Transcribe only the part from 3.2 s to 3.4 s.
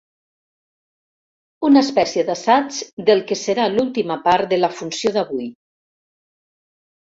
que